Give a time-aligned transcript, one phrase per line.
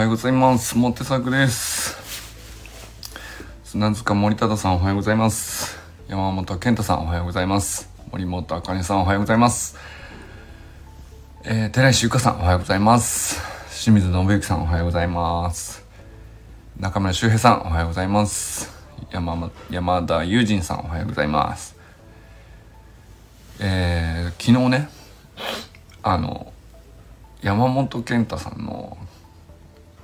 [0.00, 0.78] はようございます。
[0.78, 1.94] モテ作です。
[3.64, 5.78] 砂塚森忠さんおはようございます。
[6.08, 7.90] 山本健太さんおはようございます。
[8.10, 9.76] 森本あかねさんおはようございます。
[11.44, 13.42] えー、寺石ゆかさんおはようございます。
[13.68, 15.84] 清水信之さんおはようございます。
[16.78, 18.72] 中村修平さんおはようございます。
[19.12, 21.76] 山山田友人さんおはようございます。
[23.58, 24.88] えー、昨日ね
[26.02, 26.54] あの
[27.42, 28.96] 山本健太さんの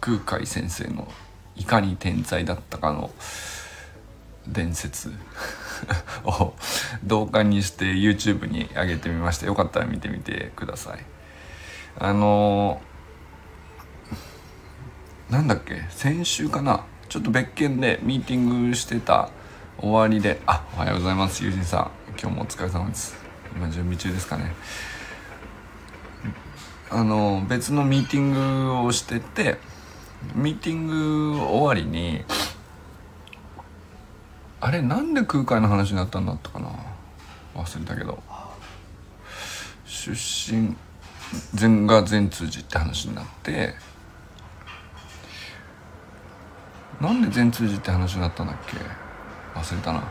[0.07, 1.09] 空海先生の
[1.57, 3.11] いかに天才だったかの
[4.47, 5.13] 伝説。
[6.25, 6.55] を
[7.05, 11.05] 動画にして YouTube に上げてみましたよかったら見てみてください。
[11.99, 12.81] あの
[15.29, 15.83] なんだっけ？
[15.91, 16.85] 先週かな？
[17.09, 19.31] ちょっと別件でミーティングしてた
[19.79, 20.41] 終わりで。
[20.47, 21.45] あおはようございます。
[21.45, 21.91] 友人さん。
[22.19, 23.17] 今日もお疲れ様です。
[23.55, 24.55] 今準備中ですかね。
[26.91, 29.59] あの別のミーティングをしてて
[30.35, 32.25] ミーティング終わりに
[34.61, 36.69] あれなんで空海の話になったんだったかな？
[37.55, 38.23] 忘れたけど。
[39.85, 40.77] 出身
[41.55, 43.75] 禅が善通寺って話になって
[47.01, 48.77] なんで善通寺って話になったんだっけ？
[49.59, 50.05] 忘れたな。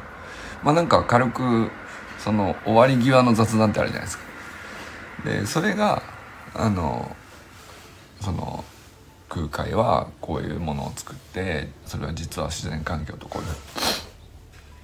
[0.64, 1.70] まあなんか軽く
[2.20, 4.24] その終わり際の雑談ってあるじゃないですか。
[5.26, 6.02] でそれが
[6.54, 7.16] あの
[8.22, 8.64] その
[9.36, 13.50] 空海はこういうものを作ってそれは実は自然環境とこういう。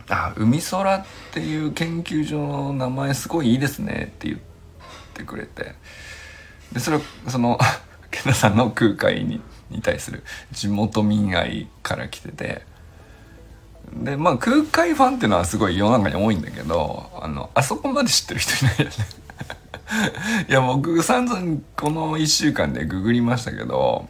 [0.09, 4.39] あ海空っていう研究所の名前すごいいいですねって言っ
[5.13, 5.75] てくれて。
[6.73, 7.57] でそれはその
[8.11, 12.65] 健太さんの空海にに対する地元民愛から来てて。
[13.93, 18.91] でまあ空海ファンっていうのはすごい世の中に多いんだけどあのあそこまで知ってる人いないよね。
[20.49, 24.09] いや僕散々この1週間でググりましたけど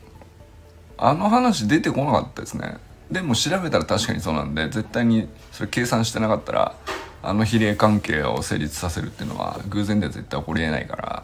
[1.03, 2.78] あの話出てこなかったですね。
[3.09, 6.75] でも調べたら確かにそうなんで絶対にそれ計算してなかったら
[7.23, 11.23] あの比例関係を成立させるっていうのは偶然では絶対起こりえないから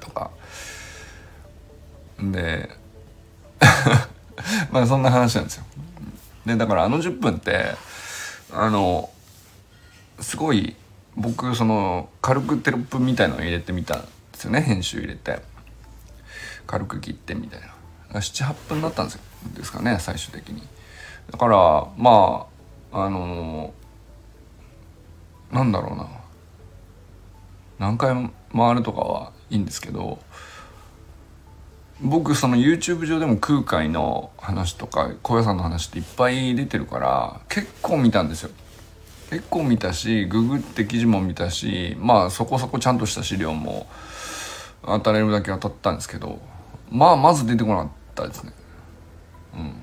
[0.00, 0.30] とか。
[2.20, 2.68] で
[4.70, 5.64] まあそんな話なんですよ。
[6.44, 7.74] でだからあの10分って
[8.52, 9.08] あの
[10.20, 10.76] すごい
[11.16, 15.40] 僕その軽くテロップみたいのを入れてみたんですよね編集入れて。
[16.66, 17.77] 軽く切ってみたいな。
[18.12, 19.20] 78分だったんです
[19.54, 20.62] ですかね最終的に。
[21.30, 22.46] だからま
[22.92, 23.72] ああの
[25.52, 26.08] なんだろうな。
[27.78, 30.18] 何回回るとかはいいんですけど
[32.00, 38.50] 僕その YouTube 上でも空海の話とか高野山の話っていっぱい出てるから結構見たんですよ。
[39.30, 43.86] 結構見たしググって記事も見たしまあそこそこちゃんとした資料も
[44.82, 46.40] 当たれるだけ当たったんですけど
[46.90, 47.88] まあまず出てこなかっ
[48.22, 48.52] たですね。
[49.54, 49.74] うん。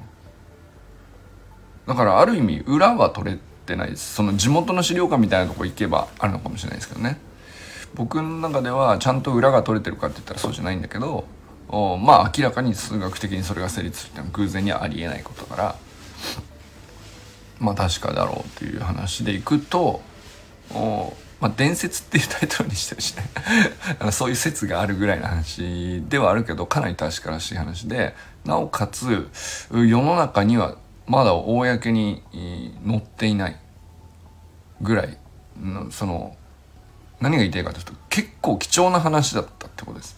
[1.87, 4.15] だからある意味裏は取れてないです。
[4.15, 7.19] その地元の資料館みたいなとこ行けばあるのかもしれないですけどね。
[7.95, 11.25] 僕の中ではちゃんと裏が取れてるかって言ったらそうじゃないんだけど
[11.69, 15.75] おまあ明らかに数学的にそれが成立するっていうのは偶然にはありえないことから
[17.59, 20.01] まあ確かだろうっていう話でいくと
[21.39, 23.23] まあ、伝説っていうタイトルにしてるしね
[24.11, 28.15] そういう説があるぐらいの話ではあるけどかなり確からしい話で
[28.45, 29.29] なおかつ
[29.71, 30.75] 世の中には
[31.07, 32.23] まだ公に
[32.87, 33.59] 載っていない
[34.81, 35.17] ぐらい
[35.61, 36.35] のその
[37.19, 40.17] 何が言いたいかというと結構貴重な話だったってことです。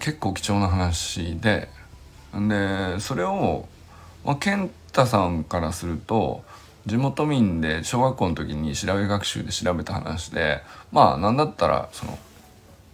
[0.00, 1.68] 結構貴重な話で
[2.34, 3.66] でそれを、
[4.24, 6.44] まあ、健太さんからすると
[6.86, 12.18] 地元民で小学校の時に調べ学習で調べた話でまあ何だったらその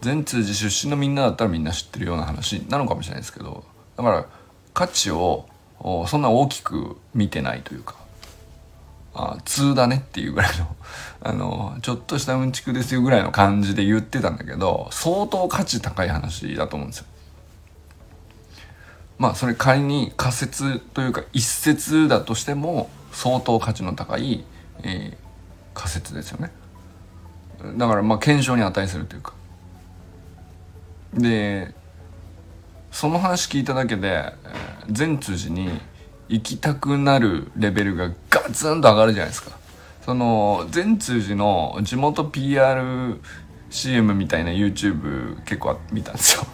[0.01, 3.63] 全通寺出身のみんなだったらみんな知ってるような話なのかもしれないですけど
[3.97, 4.25] だから
[4.73, 5.45] 価値を
[6.07, 7.95] そんな大きく見てないというか
[9.13, 10.75] あ通だねっていうぐらいの
[11.21, 17.05] あのちょっとしたうんちくですよぐらいの感じで言ってたんだけど相当価値高い話だと思うんですよ。
[19.17, 24.45] まあそれ仮に仮説というか一説だとしても相当価値の高い、
[24.83, 25.15] えー、
[25.73, 26.51] 仮説ですよね。
[27.77, 29.33] だからまあ検証に値するというか。
[31.13, 31.73] で
[32.91, 34.33] その話聞いただけで
[34.89, 35.69] 善通寺に
[36.27, 39.57] 行きたくなるレベルがガツンと上がるじゃないですか。
[40.05, 46.47] その善通寺の地元 PRCM みたいな YouTube 結構見たんですよ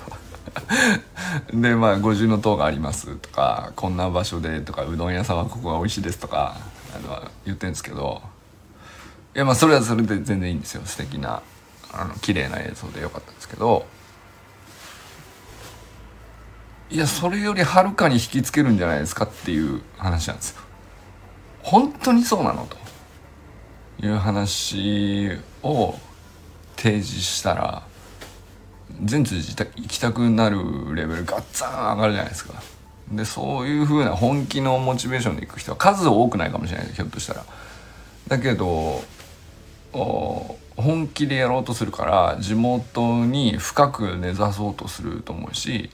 [1.53, 6.57] でまあ五重塔がありますとかこんな場所でとかうどん屋さんはここが美味しいですとか
[6.95, 8.21] あの言ってるんですけど
[9.35, 10.81] いやまあそれはそれで全然いいんですよ。
[10.85, 11.41] 素敵な
[11.91, 13.85] あの綺麗な映像でよかったんですけど。
[16.91, 20.61] いやそれよりはるかに引きつけるんじゃないですかっていう話なんですよ。
[21.63, 22.77] 本当にそうなのと。
[24.01, 25.31] いう話
[25.63, 25.95] を
[26.75, 27.83] 提示したら
[29.03, 32.53] 全通じ行きたくなるレベルガッツン上がるじゃないですか。
[33.11, 37.45] でそういう風な本気のモチベーションでいく人は数多くないかもしれないひょっとしたら。
[38.27, 39.03] だけど
[40.75, 45.89] 本気でやろうとするから地元に深く根ざそうとすると思うし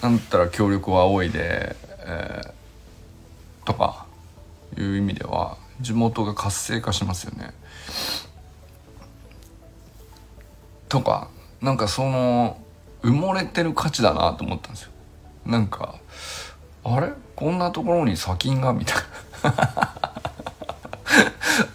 [0.00, 4.06] なんったら協力を仰いで、えー、とか
[4.76, 7.52] いう意味では地元が活性化しますよね。
[10.88, 11.28] とか
[11.64, 12.58] なんかその
[13.02, 14.90] 埋もれてる価値だなと思ったんですよ。
[15.46, 15.94] なんか
[16.84, 17.10] あれ？
[17.34, 18.74] こんなところに砂金が？
[18.74, 18.96] みたい
[19.42, 20.12] な。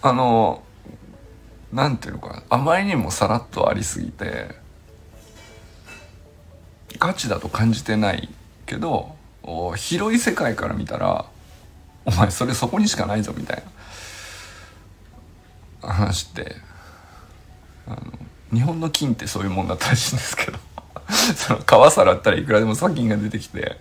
[0.00, 0.62] あの
[1.72, 4.54] なんていうのかあまりにもさらっとありすぎて
[7.00, 8.28] 価値だと感じてない
[8.66, 9.16] けど
[9.76, 11.24] 広い世界から見たら
[12.04, 13.62] お前それそこにしかないぞみたい
[15.82, 16.54] な話って
[17.88, 17.96] あの
[18.52, 20.58] 日本の金ってそういうもんだったらしいんですけど。
[21.36, 23.76] その川さらったらいくらでも砂金が出てきて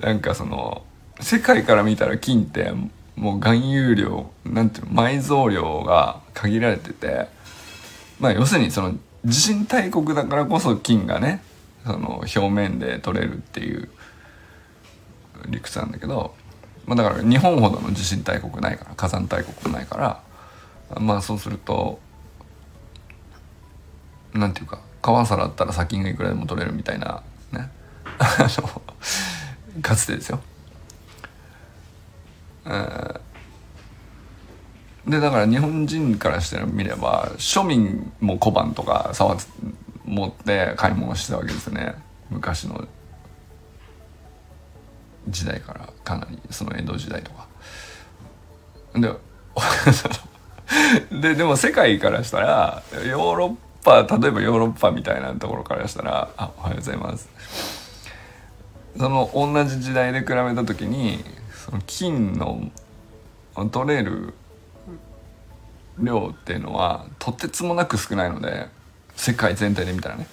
[0.00, 0.82] なんかその
[1.20, 2.72] 世界から見たら金って
[3.16, 7.28] もう含有量なんていうの埋蔵量が限られてて
[8.18, 8.94] まあ要するにその
[9.24, 11.42] 地震大国だからこそ金がね
[11.84, 13.88] その表面で取れるっていう
[15.48, 16.34] 理屈なんだけど、
[16.86, 22.00] まあ、だから日本ほどの地震大国ないから火山大国ないからまあそうすると
[24.34, 27.70] なんていうか川さらったら砂金がいくらでも取れるみたいなね
[29.82, 30.40] かつてですよ。
[32.64, 33.20] えー、
[35.10, 39.36] でだから日本人からしてみれば庶民も小判とか触
[40.04, 41.94] 持って買い物してたわけですよね
[42.30, 42.86] 昔の
[45.28, 47.48] 時代からかなりその江戸時代とか。
[48.94, 49.10] で
[51.20, 57.28] ででも世界からしたらヨーロッパ例えばヨーロッパみたいなところからしたら「あおはようございます」
[58.96, 61.24] その同じ時代で比べた時に
[61.64, 62.70] その金の
[63.70, 64.34] 取れる
[65.98, 68.68] 量っていうのはとてつもなく少ないので
[69.16, 70.26] 世界全体で見たらね。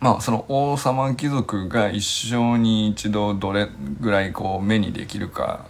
[0.00, 3.68] まあその王様貴族が一生に一度どれ
[4.00, 5.64] ぐらいこう目にできるか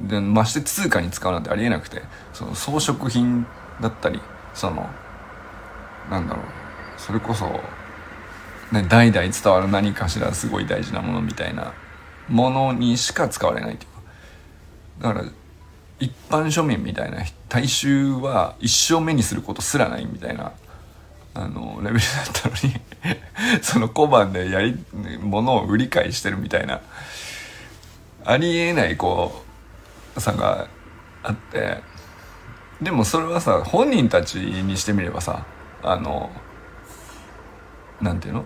[0.00, 2.02] でまして通貨に使うなんてありえなくて
[2.32, 3.46] その装飾品
[3.80, 4.20] だったり
[4.52, 4.88] その
[6.10, 6.44] なんだろう。
[6.96, 7.46] それこそ、
[8.72, 11.72] ね、代々伝わる何かしらすごい大事なものみたいな
[12.28, 15.08] ものにしか使われないというか。
[15.08, 15.24] だから
[16.00, 17.18] 一般庶民みたいな
[17.48, 20.52] 大衆は一生目にすることすらないみたいな
[21.34, 22.80] あのレベルだったのに
[23.62, 24.78] その小判でやり
[25.20, 26.80] 物を売り買いしてるみたいな
[28.24, 29.44] ありえないこ
[30.16, 30.68] う差が
[31.22, 31.82] あって。
[32.80, 35.44] でもそれはさ本人たちにしてみればさ
[35.82, 36.30] あの
[38.00, 38.44] なんていうの？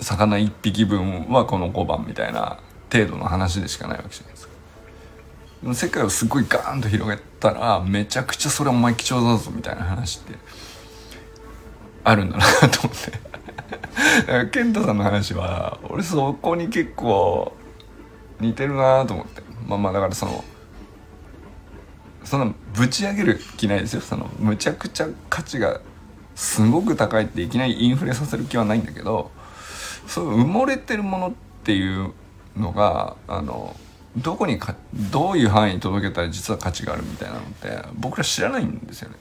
[0.00, 2.58] 魚一匹分はこの小判みたいな
[2.90, 4.54] 程度の話でしかないわけじゃないですか。
[5.62, 10.34] でも世界をすごいガーンと広げたらめちゃくちゃそれお前貴重だぞみたいな話って
[12.02, 14.48] あるんだなと思って。
[14.52, 17.52] 健太さんの話は俺そこに結構
[18.40, 19.42] 似てるなと思って。
[19.66, 20.42] まあまあだからその
[22.24, 24.00] そんなぶち上げる気ないですよ。
[24.00, 25.80] そのむちゃくちゃ価値が
[26.40, 29.30] すごく高いっていきなりインフレさせる気はないんだけど
[30.06, 31.32] そう埋もれてるものっ
[31.64, 32.12] ていう
[32.56, 33.76] のがあの
[34.16, 34.74] どこにか
[35.10, 39.16] どういう範囲に届けたら実は価値があるみたいなのって僕ら知らないんですよね。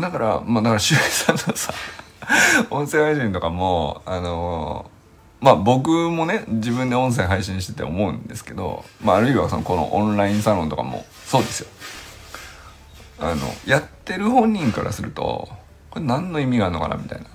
[0.00, 1.74] だからまあだから周平さんのさ
[2.70, 4.88] 音声配信とかもあの
[5.40, 11.68] まあ僕もね自分で音声配信してて思うんですけど、まあ、あるいはそのこのオンラインサロンとかもそうですよ。
[13.20, 15.48] あのやってる本人からすると
[15.90, 17.26] これ何の意味があるのかなみたいな。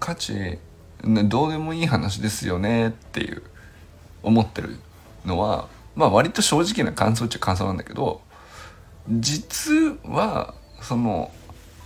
[0.00, 0.58] 価値
[1.04, 3.42] どうでもいい話ですよねっていう
[4.22, 4.76] 思ってる
[5.24, 8.20] のはまあ割と正直な感想っちゃ感想なんだけど
[9.08, 11.30] 実はその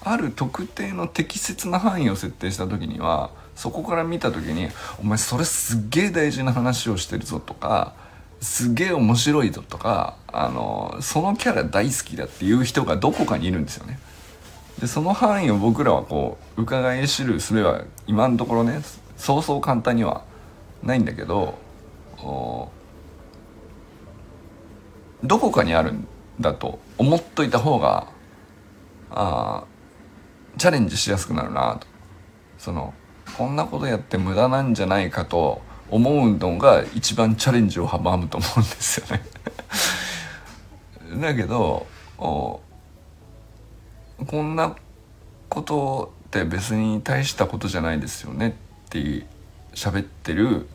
[0.02, 4.68] ある特定の適切な範囲を設定した時にはそこから見た時に
[5.00, 7.94] 「お前それすっげえ大事な話をしてるぞ」とか
[8.44, 13.98] 「すげえ面白いぞ」とかあのそのキャラ大好きだっていう人がどこかにいるんですよね。
[14.80, 18.82] でその範囲を僕らはこう伺い知る術は今のところね
[19.16, 20.24] そうそう簡単には
[20.82, 21.56] ないんだけど
[25.22, 26.06] どこかにあるん
[26.40, 28.08] だと思っといた方が
[29.10, 29.64] あ
[30.58, 31.86] チャレンジしやすくなるなと
[32.58, 32.92] その
[33.38, 35.62] こんなことやって無駄なんじゃないかと
[35.94, 39.22] 思うのが一番チャレンジを阻むと思うんですよね。
[41.20, 41.86] だけど
[42.18, 42.60] こ
[44.32, 44.74] んな
[45.48, 49.24] ことって別に大したことじゃないですよねって
[49.74, 50.66] 喋ってる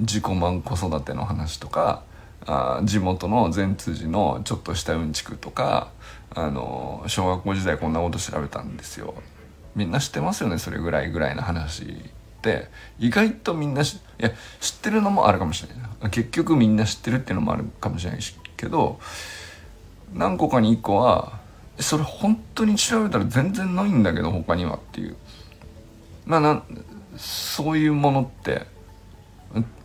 [0.00, 2.02] 自己満子育ての話とか
[2.44, 5.90] あ地元の善通寺のちょっとしたうんちくとか
[6.34, 9.14] あの小学校時代こんなこと調べたんですよ。
[9.74, 11.86] みんな知ってますよねそれぐらいぐらいの話っ
[12.42, 12.68] て。
[12.98, 13.82] 意外とみんな
[14.18, 14.30] いや
[14.60, 16.10] 知ってるのもあるかもしれない。
[16.10, 18.98] 結局みんな知ってるっていうのもあるかもしれないしけど
[20.14, 21.40] 何個かに1個は
[21.78, 25.16] それ本当に調べたら全然ないんだけど他にはっていう。
[26.24, 26.62] まあな
[27.16, 28.66] そういうものって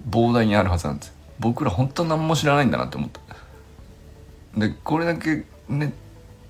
[0.10, 3.22] 膨大にあるはずなんです僕ら本当何も知らないんだなって思った。
[4.60, 5.92] でこれだけネッ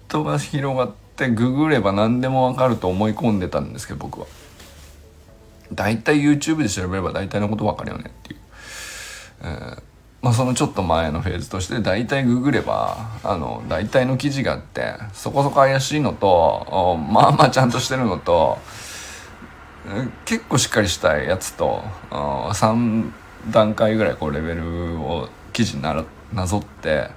[0.08, 4.28] トが広がってググれば何でもわかると思い込んでたんですけど僕は。
[5.74, 8.40] 大体 YouTube で調べれば大体のことわかるよねっていう、
[9.44, 9.82] えー、
[10.22, 18.58] まあそのちょっと前のフェーズとして大体ググればあの大体の記事があってそこそこ怪しいのとまあまあちゃんとしてるのと
[20.26, 23.12] 結構しっかりしたやつと3
[23.50, 27.10] 段階ぐらいこうレベルを記事にななぞって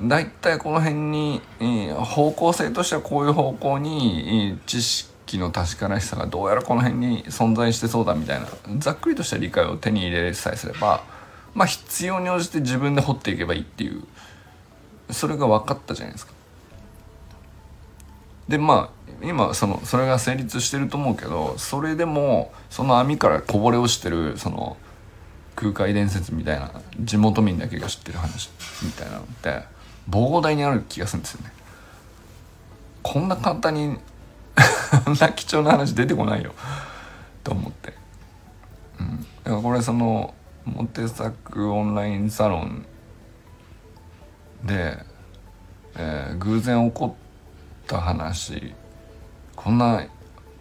[0.00, 1.40] 大体この辺に
[1.96, 8.46] 方向性としてはこういう方向に知識の確からしさがどうやらこの辺に存在してそうだみたいな
[8.78, 11.02] ざっくりとした理解を手に入れさえすれば
[11.54, 14.04] まあ必要に応じて自分で掘っていけばいいっていう
[15.10, 16.32] それが分かったじゃないですか。
[18.48, 24.76] でまあ今そのそれが成立してると思うけどそれでもその網からこぼれ落ちてるその
[25.56, 28.50] 空海伝説みたいな地元民だけが知ってる話
[28.82, 29.62] みたいなのって
[30.10, 31.52] 膨大にある気がするんですよね。
[33.02, 33.98] こんな簡単に
[35.06, 36.52] あんな貴重な話出てこないよ
[37.42, 37.94] と思って。
[39.00, 42.86] うん、だからこれそのモテ作オンラインサロン
[44.64, 44.98] で、
[45.96, 47.16] えー、偶然起こ
[47.84, 48.74] った話
[49.56, 50.04] こんな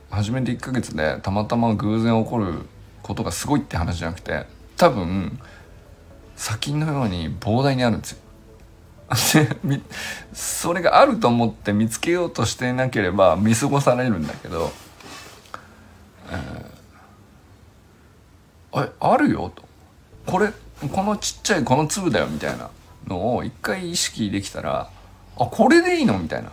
[0.09, 2.65] 初めて1ヶ月でたまたま偶然起こる
[3.01, 4.45] ことがすごいって話じゃなくて
[4.77, 5.39] 多分
[6.35, 8.22] 先のように膨大にあるんですよ。
[10.33, 14.71] それがあると思って見つけようとしていなければ見過ごされるんだけど、
[16.29, 19.63] えー、ああるよと
[20.25, 20.51] これ
[20.91, 22.69] このちっちゃいこの粒だよみたいな
[23.07, 24.89] のを一回意識できたら
[25.37, 26.19] あこれでいいの？
[26.19, 26.51] みたいな。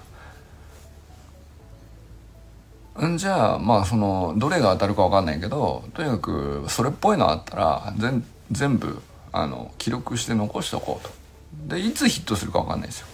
[3.07, 7.95] んじゃあまあそのどれが当たるか分かんないけどとにかくそれっぽいのあったら
[8.50, 9.00] 全部
[9.33, 11.20] あの記録して残しておこうと。
[11.66, 13.07] でいつヒットするか分かんないですよ。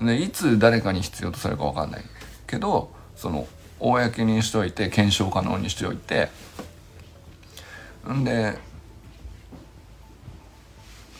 [0.00, 2.02] でいつ誰かに必要とされるか分かんない
[2.46, 3.46] けどその
[3.80, 6.28] 公にしといて検証可能にしておいて
[8.08, 8.58] んで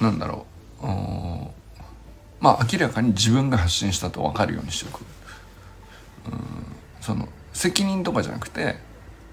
[0.01, 0.47] なんだろ
[0.81, 0.87] う
[2.41, 5.05] まあ明らかに自分が発信したと分かるようにしておく。
[7.01, 8.77] その責任とかじゃなくて、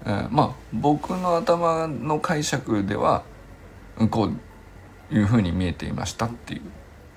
[0.04, 3.22] えー、まあ僕の頭の解釈では
[4.10, 4.30] こ
[5.10, 6.62] ういうふうに見えていましたっていう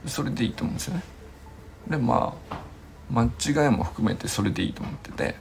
[0.06, 1.03] それでいいと思うんですよね。
[1.89, 2.60] でまあ
[3.12, 5.36] 間違いも含めてそれでいいと思ってて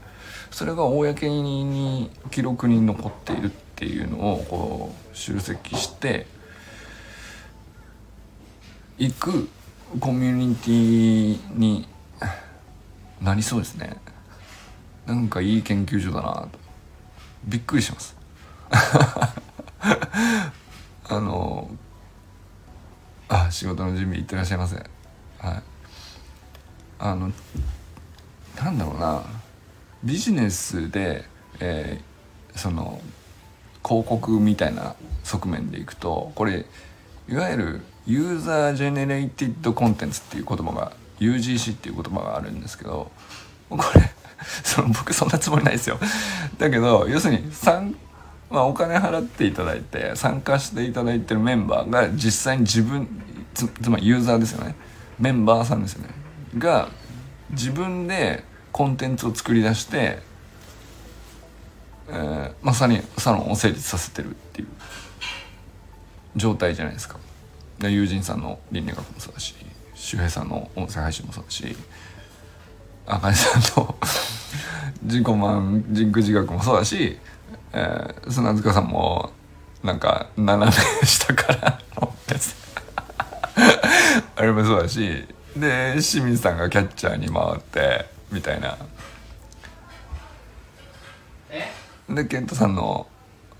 [0.50, 6.26] それが公に記録に残っているっていうのをこう集積して
[8.98, 9.48] いく
[10.00, 11.86] コミュニティに
[13.20, 13.96] なりそうですね。
[15.06, 16.58] なんかいい研究所だなと
[17.44, 18.14] びっくりします
[18.70, 19.32] あ
[21.08, 21.70] の
[23.28, 24.76] あ仕事の準備いってらっしゃいませ。
[24.76, 25.62] はい。
[26.98, 27.30] あの
[28.62, 29.22] なんだろうな。
[30.04, 31.24] ビジネスで、
[31.60, 33.00] えー、その
[33.84, 34.94] 広告みたいな
[35.24, 36.66] 側面でいくとこれ
[37.28, 43.10] いわゆるユーザージェネレイティッドコンテンツっていう言葉が UGC っていう言葉があるんですけど
[43.68, 44.10] これ
[44.62, 45.98] その僕そんなつもりないですよ。
[46.58, 47.52] だけど要するに
[48.50, 53.06] まあ、お金払っていただいて参加していただいてるメンバーが実際に自分
[53.54, 54.74] つつまりユーザーですよね
[55.18, 56.08] メンバーさんですよね
[56.56, 56.88] が
[57.50, 60.18] 自分でコンテンツを作り出して、
[62.08, 64.68] えー、まさにサロンを成立させてるっていう
[66.36, 67.18] 状態じゃないですか。
[67.78, 69.54] で友人さんの倫理学もそうだし
[69.94, 71.76] 周平さんの音声配信もそうだし
[73.06, 73.96] 赤井さんの
[75.02, 77.18] 自己満人工自覚もそうだし、
[77.72, 79.30] えー、砂塚さんも
[79.82, 80.72] なんか斜め
[81.06, 82.54] 下からのやつ
[84.36, 85.24] あれもそうだし
[85.56, 88.76] で清水さんがキャッチャーに回ってみたいな。
[92.10, 93.06] で健太さんの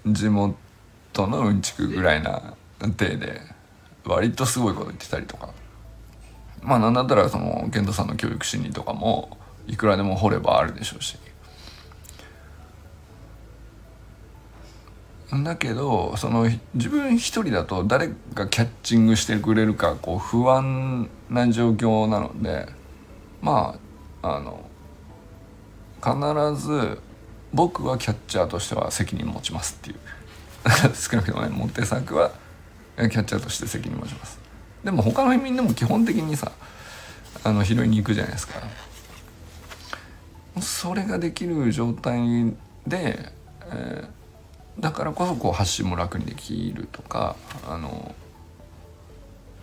[0.07, 0.57] 地元
[1.27, 2.55] のうんちくぐらいな
[2.97, 3.43] 体で
[4.07, 5.51] 割とすごいこと言ってたりとか。
[6.63, 11.17] まあなんだったらその健太さんの教育心理とかもいくらでも掘ればあるでしょうし
[15.31, 22.67] だけどその自分一人だと誰がキャッチングしてくれるかこう不安な状況なので
[23.43, 23.79] ま
[24.23, 24.65] ああの
[26.03, 27.01] 必ず
[27.53, 29.97] 僕はキャッチャーとしては責任持ちますっていう。
[30.95, 32.31] 少なくともねモテ作は
[32.97, 34.39] キャッチャーとして責任持ちます。
[34.85, 36.53] でも他のみんなも基本的にさ
[37.45, 38.55] あの拾いに行くじゃないですか。
[40.61, 42.55] それができる状態
[42.87, 43.33] で、
[43.71, 44.09] えー、
[44.81, 47.37] だからこそこう発信も楽にできるとか
[47.69, 48.15] あの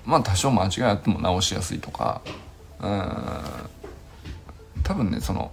[0.05, 2.21] まあ多少間違いあっても直しやすいとか
[2.81, 3.41] うん
[4.83, 5.51] 多分ねその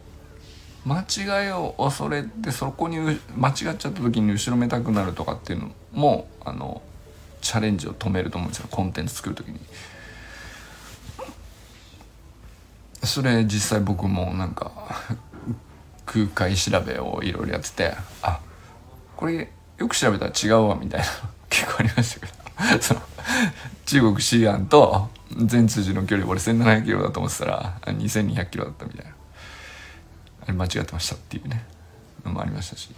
[0.84, 2.98] 間違いを恐れてそこに
[3.36, 6.82] 間違っちゃった時に後ろめたくなるとかっていうのもあの
[7.40, 9.60] チャレンジを止めると思うんですよコンテンツ作る時に。
[13.04, 14.70] それ実際僕もなんか
[16.06, 18.40] 空海調べをいろいろやっててあ
[19.22, 19.48] これ
[19.78, 21.06] よく調べたら違うわみたいな。
[21.48, 22.82] 結構ありましたけど。
[22.82, 23.02] その
[23.86, 25.10] 中国西安と
[25.44, 29.12] 全通寺の距離俺1700キロだと思ってたら2200キロだったみたいな。
[30.42, 31.64] あれ間違ってましたっていうね。
[32.24, 32.92] のもありましたし。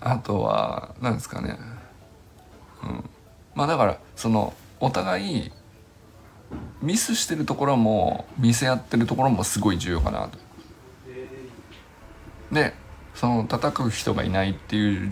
[0.00, 1.56] あとは何ですかね。
[2.82, 3.10] うん。
[3.54, 5.52] まあだからそのお互い
[6.82, 10.50] ミスしてるところも見せ合ってるところもすごい重要かなと。
[12.50, 12.74] で
[13.20, 15.10] その戦う人がいないっていう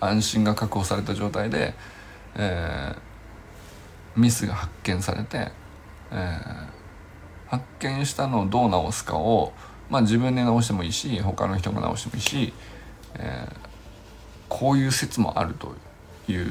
[0.00, 1.74] 安心が確保された状態で、
[2.34, 5.52] えー、ミスが発見されて、
[6.10, 6.66] えー、
[7.46, 9.52] 発見したのをどう直すかを、
[9.88, 12.52] まあ、自分で直してもいいし他の人が直してもいいし、
[13.14, 13.56] えー、
[14.48, 15.76] こういう説もあると
[16.26, 16.48] いう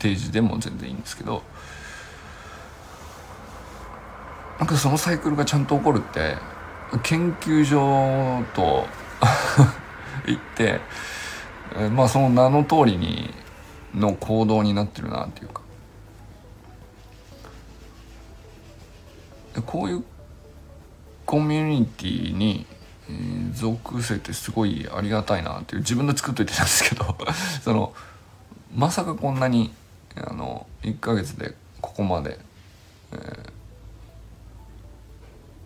[0.00, 1.44] 提示でも全然いいんですけど
[4.58, 6.34] なんかそのサイクルがちゃんと起こるって
[7.04, 8.88] 研究所と
[10.26, 10.80] 行って
[11.94, 13.32] まあその名の通りに
[13.94, 15.62] の行動になってるなっていうか。
[19.66, 20.04] こういう
[21.26, 22.66] コミュニティに
[23.52, 27.16] 属せてすごいありがたいなっていう自分で作っといてたんですけど
[27.62, 27.92] その
[28.74, 29.72] まさかこんなに
[30.16, 32.38] あの1ヶ月でここまで、
[33.12, 33.50] えー、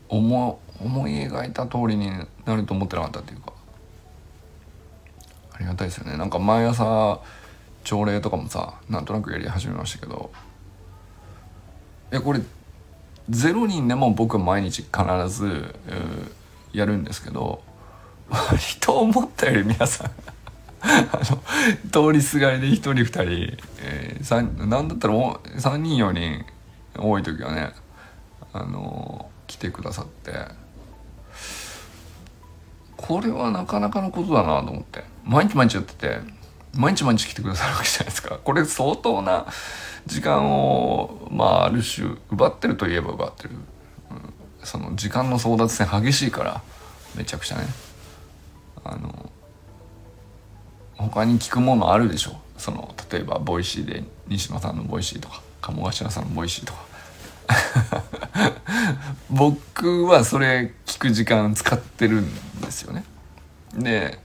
[0.08, 2.10] 思思い描いた通りに
[2.44, 3.53] なると思ってなかったっていうか。
[5.54, 6.16] ありがたいですよね。
[6.16, 7.20] なんか毎朝
[7.84, 10.30] 朝礼とかもさなんとなくやり始めましたけど。
[12.12, 12.40] いやこれ
[13.30, 15.74] 0人でも僕は毎日必ず、
[16.72, 17.62] やるんですけど
[18.28, 20.10] 割と思ったより皆さん
[20.80, 21.42] あの
[21.90, 23.04] 通りすがりで1人2
[23.54, 26.44] 人、えー、なんだったら3人4人
[26.98, 27.72] 多い時はね
[28.52, 30.63] あの来てくださって。
[33.06, 35.04] これはなかなかのことだなと思って。
[35.24, 36.20] 毎日毎日やってて
[36.74, 38.38] 毎日毎日来てくださるわけじゃないですか。
[38.42, 39.46] これ相当な
[40.06, 43.50] 時間をまあある種奪ってるといえば奪ってる、
[44.62, 46.62] その時間の争奪戦激しいから
[47.14, 47.66] めちゃくちゃね。
[48.84, 49.30] あの
[50.96, 56.84] 他に聞くものあるでしょその例えば Voicy で西島さんの Voicy とか鴨頭さんの Voicy とか。
[59.28, 63.04] 僕はそれ聞く時間使ってるんですよね。
[63.74, 64.18] で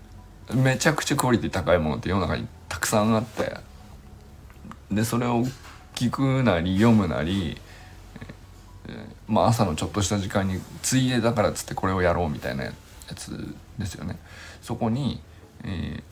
[0.53, 3.57] めちゃくちゃクオリティ高いものって世の中にたくさんあって。
[4.91, 5.45] でそれを
[5.93, 7.57] 聞くなり読むなり、
[9.27, 12.73] まあ朝のちょっとした時間についでだからっつってこれをやろうみたいなや
[13.15, 14.17] つですよね。
[14.61, 15.21] そこに、
[15.63, 16.03] えー、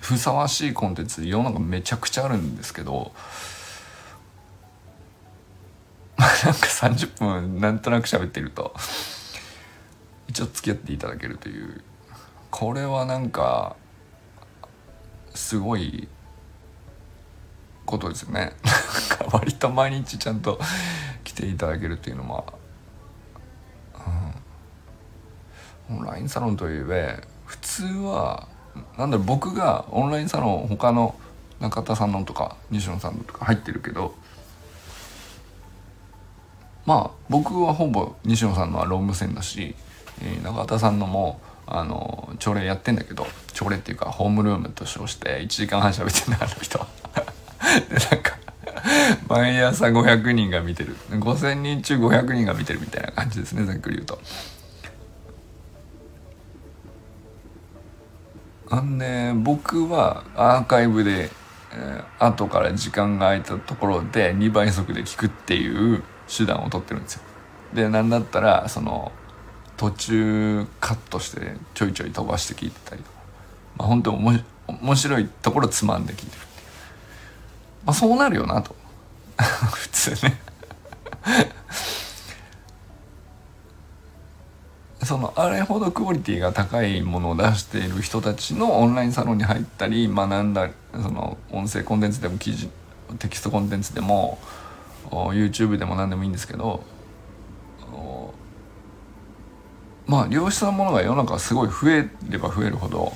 [0.00, 3.12] ふさわしいコンテンツ世の中めちゃくちゃあるんですけど
[6.18, 8.74] なんか30分なんとなく喋ってると。
[10.28, 11.82] 一応付き合っていただけるという。
[12.50, 13.74] これはなんか
[15.34, 16.06] すごい
[17.84, 18.52] ことですよね。
[18.64, 20.60] なんか割と毎日ちゃんと
[21.24, 22.44] 来ていただけるっていうのは、
[25.90, 28.48] うん、オンラインサロンといえば普通は
[28.96, 31.14] なんだろう僕がオンラインサロン他の
[31.60, 34.14] 中田さんのとか西野さんのとか入ってるけど
[36.86, 39.74] まあ僕はほぼ西野さんのはロング線だし、
[40.24, 46.78] え、永田さんのもあの朝礼やってんだけど朝礼っていうかホームルームと称して1時間半喋ってんだあの人。
[47.88, 48.38] でなんか
[49.28, 50.96] 毎朝500人が見てる。
[51.10, 54.20] 5000人中500人が見てるみたいな感じですねざっくり言うと。
[58.70, 61.30] あんで僕はアーカイブで、
[61.72, 67.22] えー、後から時間が空いたところで2倍速で聞くっていう手段を取ってるんですよ。
[67.72, 69.12] でなんだったらその
[69.76, 73.18] 途中カットしてちょいちょい飛ばして聞いてたりとか、
[73.78, 74.42] まあ、本当面
[74.94, 76.66] 白いところつまんで聞いてるっていう、
[77.86, 78.74] まあ、そうなるよなと。
[79.36, 80.40] 普通ね。
[85.02, 92.70] そのあれほどクオリティが高いものを出している人たちのオンラインサロンに入ったり学んだその音声コンテンツでも記事
[93.18, 94.38] テキストコンテンツでも
[95.10, 96.82] YouTube でも何でもいいんですけど
[100.06, 103.12] まあ良質なものが世の中すごい増えれば増えるほど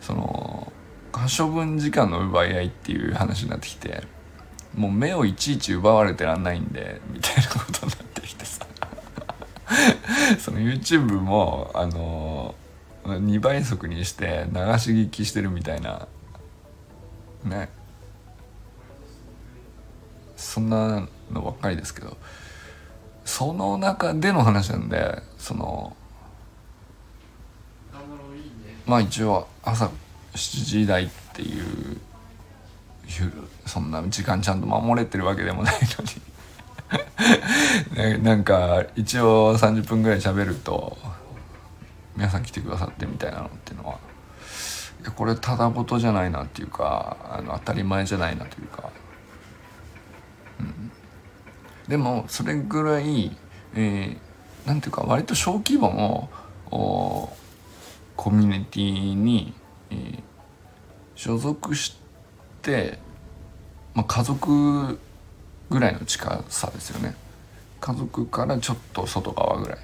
[0.00, 0.72] その
[1.12, 4.02] 可処分時間の奪い合いっていう話になってきて
[4.76, 8.66] もう目をいちいち奪われてらんないんでみたいなことになってきてさ。
[10.38, 12.54] その YouTube もあの
[13.04, 16.08] 2倍速にして流し聞きしてるみたいな
[17.44, 17.70] ね。
[20.36, 22.16] そんなのばっかりですけど。
[23.24, 25.96] その中での話なんでその
[28.86, 29.90] まあ一応朝
[30.34, 32.00] 7時台っていう
[33.66, 36.34] そんな時間ちゃんと守れてるわけでもないのに。
[38.22, 40.96] なんか一応30分ぐらい喋ると
[42.16, 43.98] 皆さん来てくださってみたいなのっていうのは
[45.16, 48.90] これただ事じゃないなっていうかあの当たり前じゃないなというか
[51.88, 53.36] でもそれぐらい、
[53.74, 56.30] えー、なんていうか割と小規模
[56.70, 57.32] の
[58.16, 59.52] コミュニティに、
[59.90, 60.22] えー、
[61.14, 61.96] 所属し
[62.62, 62.98] て、
[63.94, 64.98] まあ、家族
[65.70, 67.14] ぐらいの近さですよね。
[67.80, 69.78] 家族からちょっと外側ぐらい。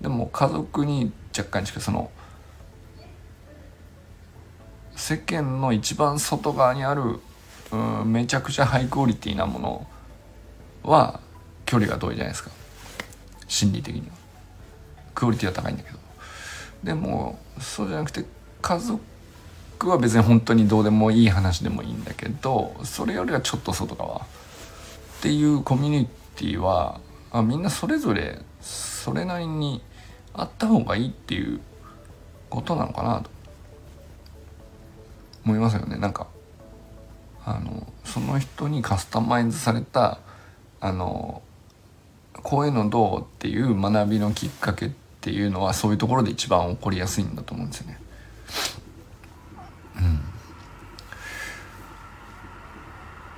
[0.00, 2.10] でも家族に若干近いその
[4.96, 7.20] 世間の一番外側にある
[7.72, 9.86] うんめちゃくちゃハイクオリティなもの
[10.82, 11.20] は
[11.64, 12.50] 距離が遠いじゃないですか。
[13.48, 14.14] 心理的には。
[15.14, 15.98] クオリティは高いんだけど。
[16.82, 18.24] でもそうじゃなくて
[18.60, 24.18] 家族は別に本当にどうでもいい話でもいいんだけどそれよりはちょっと外側。
[24.18, 24.20] っ
[25.22, 27.00] ていうコミュニティは
[27.32, 29.82] あみんなそれぞれそれなりに
[30.34, 31.60] あった方がいいっていう
[32.50, 33.30] ことなのかなと。
[35.44, 35.96] 思いますよね。
[35.98, 36.26] なんか
[37.44, 40.18] あのその人にカスタマイズされた
[40.80, 41.42] あの
[42.44, 44.90] こういうのどうっていう学びのきっかけっ
[45.22, 47.98] ていうのはそういうところで一番起こりやすいんだと思うんですよね。
[49.96, 50.20] うん、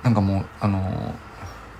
[0.03, 1.15] なんかもうあの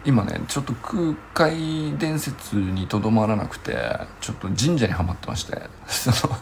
[0.05, 3.75] 今ねちょっと空海伝説にとどまらなくて
[4.21, 6.37] ちょっと神社にはまってましてその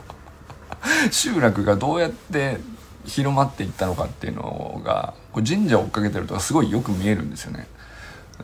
[1.09, 2.59] 集落がどうやって
[3.05, 7.67] 広まっていったのかっていうのがこう神社を追っかけてるとすごいよく見えるんですよね。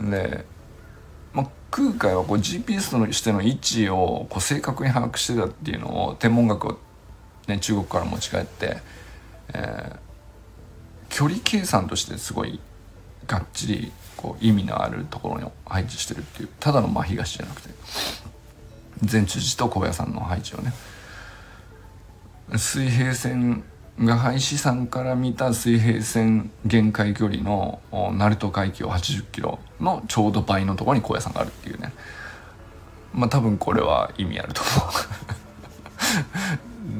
[0.02, 0.46] で
[1.72, 6.80] 空海はこう GPS としての位置をこう正確に把握してたっていうのを天文学を、
[7.48, 8.78] ね、中国から持ち帰って、
[9.54, 9.98] えー、
[11.10, 12.60] 距離計算としてすごい
[13.26, 17.70] がっちりこう意味のあるところに配置してるっていうただの真東じゃなくて
[19.10, 20.74] 前中寺と高野山の配置をね。
[22.58, 23.64] 水平線
[24.00, 31.94] が廃止山から見た水平線限界距離の鳴門海峡80キロのちょうど倍のところに高野山があるっていうね。
[33.14, 34.72] まあ多分これは意味あると思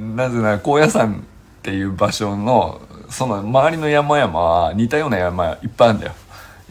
[0.10, 0.16] う。
[0.16, 1.26] なぜなら高野山
[1.60, 6.14] っていう場所のその周りの山々は似たような山いっぱいあるんだよ。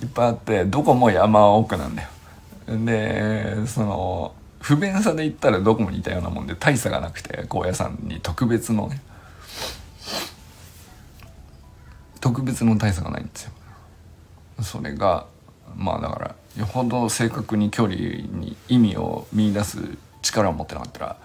[0.02, 2.09] いっぱいあってどこも山奥なんだよ。
[2.66, 9.00] でその不便さで言ったらどこも似たようなもんで大差がなくて高野山に特別のね。
[12.20, 13.52] 特別の大差がないんですよ。
[14.62, 15.26] それが
[15.76, 19.78] まあだからよほど正確に距離に意味を見出す
[20.22, 21.16] 力を持ってなかったら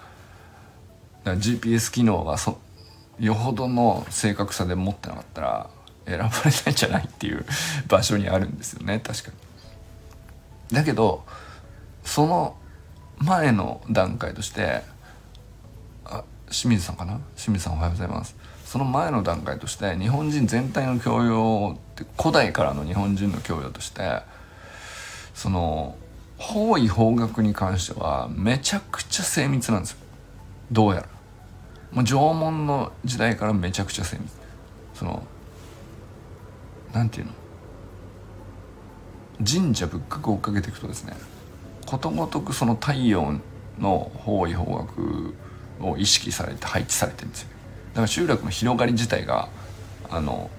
[1.24, 2.58] ら GPS 機能がそ
[3.18, 5.70] よほどの正確さで持ってなかったら
[6.06, 6.30] 選ばれな
[6.70, 7.44] いんじゃないっていう
[7.88, 9.30] 場所にあるんですよね確か
[10.70, 10.76] に。
[10.76, 11.24] だけど
[12.04, 12.56] その
[13.18, 14.82] 前の段階として
[16.04, 17.18] あ清水さんかな？
[17.36, 18.36] 清水さんおはようございます。
[18.76, 24.20] その前の段階として日本人全体の教養って古代からの日本人の教養として
[25.32, 25.96] その
[26.36, 29.98] 方位方角に関してはめちゃくちゃ精密なんですよ。
[30.70, 31.06] どうやら。
[31.90, 34.30] もう縄文の時代からめちゃくちゃ精密。
[34.92, 35.26] その
[36.92, 37.32] なんていうの。
[39.38, 41.14] 神社仏閣を追っかけていくとですね
[41.86, 43.40] ことごとくその太陽
[43.78, 45.32] の方位方角
[45.80, 47.55] を意識されて配置されてるんですよ。
[47.96, 49.48] から集落の広がり自体が
[50.08, 50.50] あの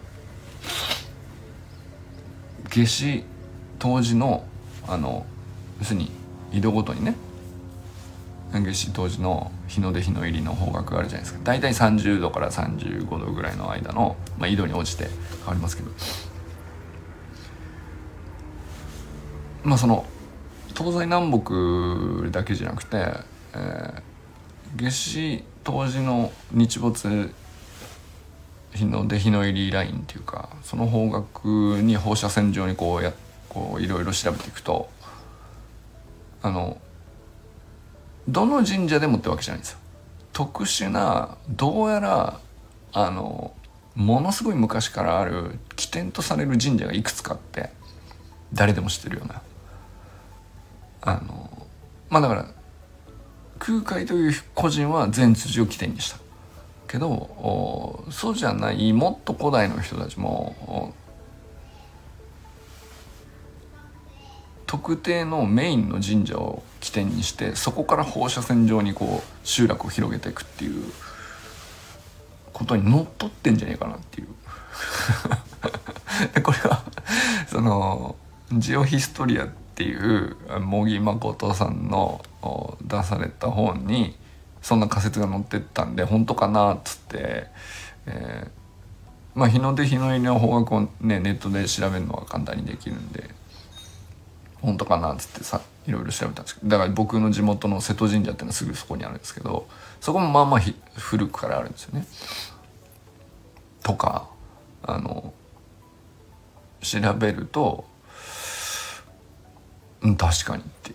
[2.69, 3.23] 夏至
[3.79, 4.43] 当時の
[4.87, 5.25] あの
[5.79, 6.11] 要するに
[6.51, 7.15] 井戸ごとにね
[8.51, 11.39] 夏至当時の日の出日の入りの方角があるじゃないですか。
[11.43, 15.91] 大体30度から35度ぐらいの間の、まあ、井戸に落ちて変わりますけど。
[19.63, 20.05] まあその
[20.69, 22.97] 東西南北だけじゃなくて、
[23.53, 27.33] えー、夏至当時の日没
[28.73, 33.11] 日の出日の入りラインっていうかその方角に放射線状にこうや
[33.49, 34.87] こういろいろ調べていくと
[36.41, 36.77] あの
[38.29, 39.79] どの神社でもってわけじゃないんですよ。
[40.31, 42.39] 特殊などうやら
[42.93, 43.53] あの
[43.93, 47.71] ものすごい昔からある起点とされる神社がいくつかあって
[48.53, 49.41] 誰でも知ってるような
[51.01, 51.67] あの
[52.09, 52.56] まあだから
[53.59, 56.17] 空海という個人は全辻を起点にした。
[56.87, 60.93] けどそうじゃないもっと古代の人たちも
[64.65, 70.83] 特定のメインの神社を起点にしてそこから放射線状にこう集落を広げていくっていう
[72.53, 74.27] ことにのっとってんじゃねえかなっていう。
[76.43, 76.83] これは
[77.49, 78.15] その
[78.53, 82.25] ジオヒストリアってていう茂木誠さんの
[82.81, 84.15] 出された本に
[84.63, 87.45] そんな仮説が載ってったんで本当かなっつって、
[88.07, 93.29] えー、まあ日の出日の入りの方角をねネットで調べるのは簡単にできるんで
[94.61, 99.67] 本当かなっつってさいろいろ調べたんですけどだから僕の地元の瀬戸神社っていうのはすぐそこにあるんですけど
[100.01, 100.61] そこもまあまあ
[100.95, 102.07] 古くからあるんですよね。
[103.83, 104.27] とか
[104.81, 105.33] あの
[106.81, 107.85] 調べると
[110.01, 110.91] うん確かにって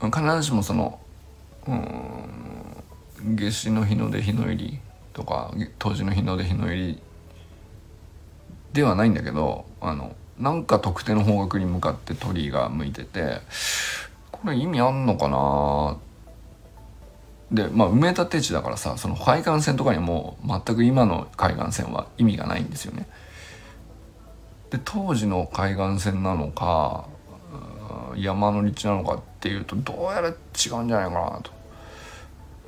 [0.00, 1.00] 必ずしもその
[1.66, 4.78] うん夏至の日の出日の入り
[5.12, 7.02] とか冬至の日の出日の入り
[8.72, 13.40] ではないんだけどあのなんか特定の方角に向かって鳥居が向いてて
[14.30, 15.98] これ意味あんのかな
[17.52, 23.06] でまあ埋め立て地だからさその海岸線とかにも全く今の海岸線は意味がないんですよね。
[24.70, 27.06] で当時の海岸線なのか
[28.16, 31.50] 山の道なのかっていうとどうやら違うんじゃないかなと。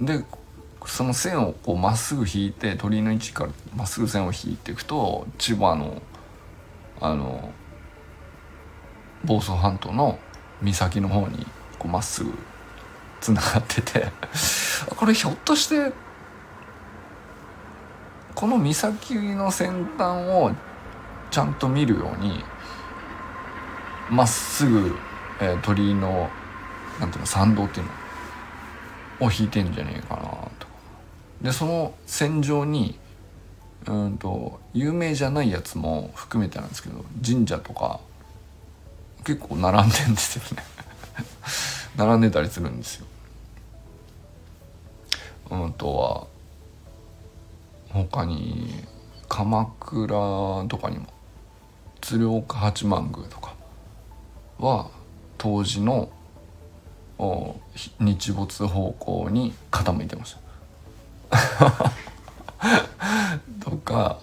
[0.01, 0.25] で
[0.87, 6.03] その線をこうまっすぐ引いて鳥居の位置からまっすぐ線を引いていくと千葉の
[7.01, 7.51] あの
[9.25, 10.19] 房総半島の
[10.63, 11.47] 岬の方に
[11.79, 12.33] こうまっすぐ
[13.21, 14.09] つながってて
[14.95, 15.93] これひょっとして
[18.35, 20.53] この岬の先端を
[21.31, 22.45] ちゃんと見るように
[24.11, 24.95] まっすぐ、
[25.41, 26.31] えー、鳥居の
[27.01, 27.87] なんていうの参道っていう
[29.21, 30.23] のを引いてんじゃねえかな
[30.59, 30.67] と
[31.43, 32.99] でその線上に
[33.87, 38.01] うんと有名じゃないやつも含めてなんですけど神社とか
[39.25, 40.65] 結構並んでんですよね
[41.97, 43.07] 並んでたりするんですよ。
[45.51, 46.27] うんとは
[47.91, 48.85] 他に
[49.29, 50.09] 鎌倉
[50.69, 51.07] とかにも
[52.01, 53.55] 鶴岡八幡宮とか
[54.59, 54.89] は
[55.45, 56.09] 当時の
[58.01, 60.37] 日没方向に傾いてまし
[61.31, 61.93] た。
[63.61, 64.21] とか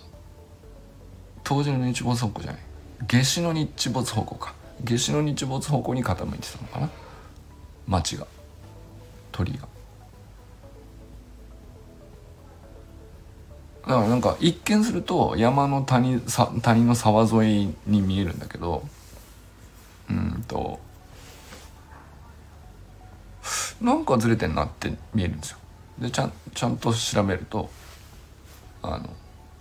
[1.43, 2.61] 当時の日没方向じゃない。
[3.07, 4.55] 夏至の日没方向か。
[4.83, 6.89] 夏至の日没方向に傾いてたのかな。
[7.87, 8.25] 町が。
[9.31, 9.67] 鳥が。
[13.83, 18.83] だからなんか一見すると山の谷さ谷の沢沿いに見えるんだけど
[20.09, 20.79] うんと
[23.81, 25.57] なんかずれてんなって見えるんですよ。
[25.99, 27.69] でちゃんちゃんと調べると
[28.81, 29.09] あの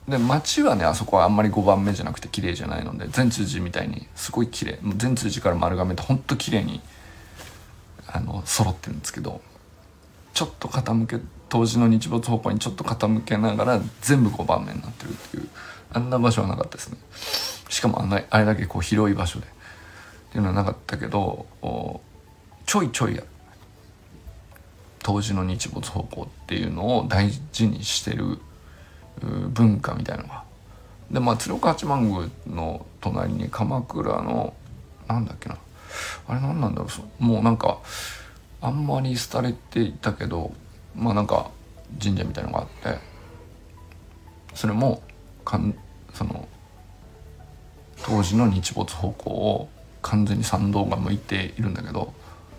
[0.08, 6.80] で街はねあそこはあんまり5番目じゃなくて綺麗じゃないので全通寺みたいにすごい綺麗もう全通寺から丸亀ってほんと綺麗に
[8.06, 9.40] あの揃ってるんですけど
[10.32, 15.48] ちょっと傾け当時の日没方向にちょっと傾けながら全部5番目になってるっていう
[15.92, 16.98] あんな場所はなかったですね。
[17.68, 19.48] しかもあんなあれだけこう広い場所でっ
[20.32, 21.46] ていうのはなかったけど
[22.66, 23.20] ちょいちょい
[25.02, 28.38] 当時の日没方向っていうのを大事にしてる
[29.20, 30.44] 文化みたいのが。
[31.10, 34.54] でまあ鶴岡八幡宮の隣に鎌倉の
[35.08, 35.56] なんだっけな。
[36.28, 36.88] あれ何なんだろ
[37.20, 37.24] う。
[37.24, 37.78] もうなんか
[38.60, 40.52] あんまり廃れていたけど
[40.94, 41.50] まあなんか
[42.00, 43.10] 神社みたいのがあって。
[44.54, 45.00] それも
[45.44, 45.74] かん
[46.12, 46.48] その
[48.02, 49.68] 当時の日没方向を
[50.02, 52.12] 完全に参道が向いているんだけど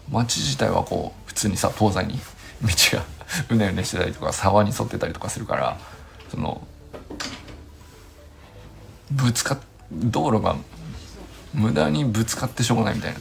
[0.09, 2.19] 町自体はこう普通にさ東西に
[2.61, 3.05] 道が
[3.49, 5.77] うねうねしてたりとか沢に沿ってたりとかするから
[6.29, 6.61] その
[9.11, 9.57] ぶつか
[9.93, 10.57] 道路が
[11.53, 13.19] 無駄にぶつかってしょうがないみたいな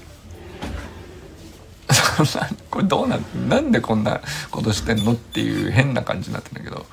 [2.69, 4.21] これどうなんなんでこんな
[4.51, 6.85] ことしてんのっていう変な感じになってんだけど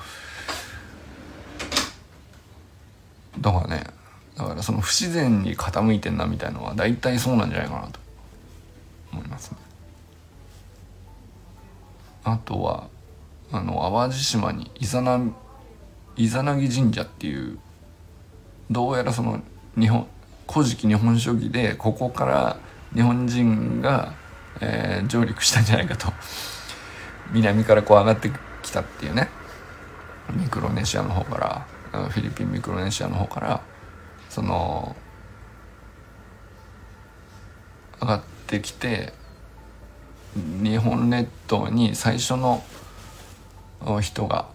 [3.40, 3.84] だからね
[4.36, 7.98] だからその不自然に傾いてんなみたいのは大体そうなんじゃないかなと
[9.12, 9.67] 思いますね。
[12.32, 12.88] あとは
[13.50, 15.20] あの淡路島にイザナ
[16.16, 17.58] イザナギ神社っていう
[18.70, 19.40] どうやらその
[19.78, 20.06] 日本
[20.50, 22.58] 古事記日本書紀でここから
[22.94, 24.14] 日本人が、
[24.60, 26.12] えー、上陸したんじゃないかと。
[27.32, 28.30] 南からこう上がって
[28.62, 29.28] きたっていうね。
[30.32, 33.60] ミクロネシアの方からフィリピンミクロネシアの方から
[34.28, 34.94] その
[38.00, 39.12] 上がってきて
[40.36, 42.62] 日本列島に最初の
[44.00, 44.46] 人が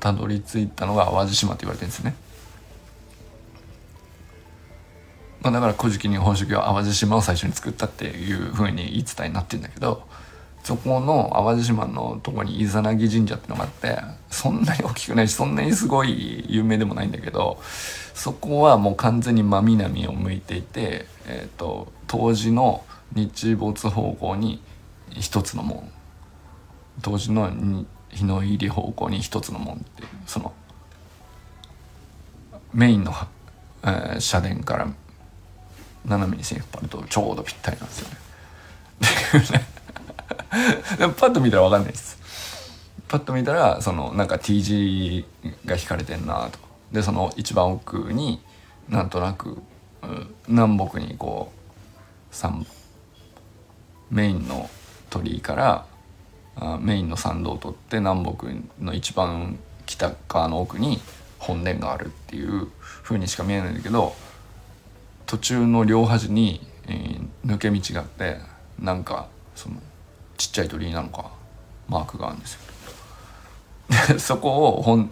[0.00, 2.14] たどり着いたのが淡路島って言われてるんですね。
[5.42, 10.02] まあ、だから「古事記日本書紀」は淡路島を最初に作ったっていうふうに言い伝えになってるんだけど
[10.64, 13.98] そこの淡路島のとこにイザナギ神社ってのがあって
[14.28, 17.62] そんなに大きくないしそんなにすごい有名でもないんだけど
[18.14, 24.60] そこはもう完全に真南を向いていて、えーと、当時の日没方向に
[25.20, 25.90] 一つの門
[27.02, 27.50] 当時の
[28.10, 30.52] 日の入り方向に一つの門っていうその
[32.72, 33.12] メインの、
[33.82, 34.88] えー、社殿から
[36.04, 38.16] 斜めに線引っ張るとちょうどぴったりなんですよね。
[40.98, 42.16] でもパッと見たら分かんないです。
[43.08, 45.26] パッと見たらそのなんか T 字
[45.64, 46.58] が引かれてんなと
[46.92, 48.40] でその一番奥に
[48.88, 49.58] なんとなく
[50.48, 51.52] 南北にこ
[52.30, 52.64] う3
[54.10, 54.68] メインの
[55.18, 58.46] 鳥居からメインの参道を取って南北
[58.82, 61.00] の一番北側の奥に
[61.38, 62.68] 本殿があるっていう
[63.02, 64.14] 風にしか見えないんだけど
[65.26, 68.38] 途中の両端に、え、抜け道があって
[68.78, 69.76] なんかその
[70.36, 71.30] ちっちゃい鳥居なのか
[71.88, 72.60] マークがあるんですよ。
[74.08, 75.10] でそこを本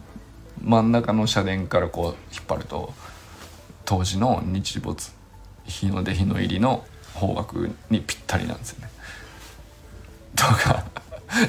[0.62, 2.92] 真ん中の社殿からこう引っ張ると
[3.84, 5.12] 当時の日没
[5.66, 8.90] 日の出日の入りの方角にぴったりなんですよね。
[10.36, 10.84] とか。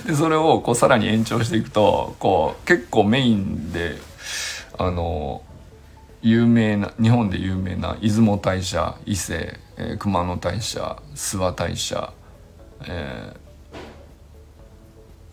[0.06, 3.96] でそれをこうさらに延長していくとこう結構メインで
[4.78, 5.44] あの
[6.22, 12.14] 有名な日本で有名な出雲大社伊勢、えー、熊野大社諏訪大社、
[12.88, 13.34] え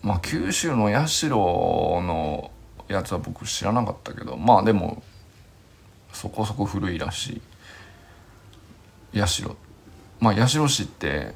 [0.03, 2.51] ー、まあ九州の社の
[2.87, 5.01] やつは僕知らなかったけどまあでも
[6.11, 7.41] そこそこ古いらし
[9.13, 9.27] い。
[9.27, 9.49] 社
[10.19, 11.33] まあ社市って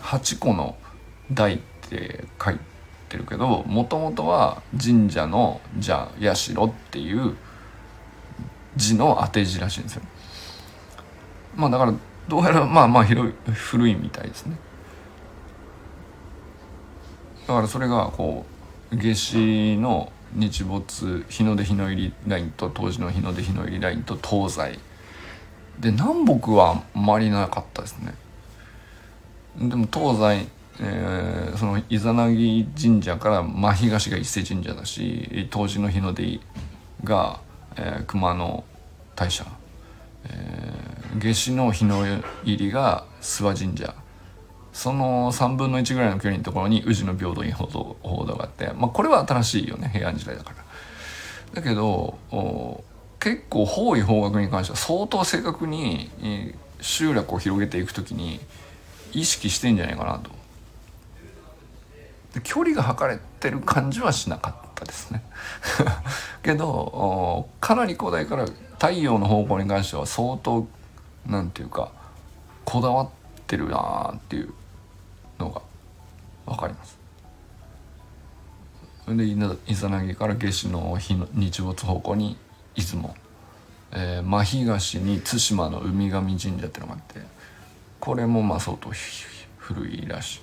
[0.00, 0.76] 8個の
[1.32, 2.58] 台って書い
[3.08, 7.36] てるけどもともとは神社の「じゃあ社」っていう
[8.76, 10.02] 字の当て字らしいんですよ。
[11.56, 11.94] まあだから
[12.28, 14.56] どうやらまあまあ広い古いみたいですね。
[17.46, 18.44] だからそれがこ
[18.92, 24.78] う夏至の日没日の出日の入りラインと当時の日の出日の入りラインと東西
[25.80, 28.14] で南北はあまりなかったですね
[29.56, 30.48] でも東西、
[30.80, 36.40] えー、そのイザナギ神社から真東が伊勢神社だし当時の日の出
[37.02, 37.40] が、
[37.76, 38.64] えー、熊野
[39.16, 39.44] 大社、
[40.24, 42.04] えー、夏至の日の
[42.44, 43.94] 入りが諏訪神社
[44.72, 50.56] その3分の1ぐらいの距離のところに宇治の平等院報道報道があって、まあ、これは新しいよね平安時代だから。
[51.54, 52.18] だけど
[53.18, 56.10] 結構方位方角に関しては相当正確に
[56.80, 58.38] 集落を広げていく時に
[59.12, 60.37] 意識してんじゃないかなと。
[62.40, 65.22] 距離が測れてる感じはしなかったですね
[66.42, 70.66] けどかなり古代から太陽の方向に関しては相当
[71.26, 71.90] なんていうか
[72.64, 73.08] こだわっ
[73.46, 74.52] てるなっていう
[75.38, 75.62] のが
[76.46, 76.98] 分かります。
[79.08, 82.36] でイザナギから夏至の日の日没方向に
[82.74, 83.14] 出雲、
[83.92, 87.22] えー、真東に対馬の海神神社っていうのがあって
[88.00, 88.90] これもまあ相当
[89.56, 90.40] 古いらしい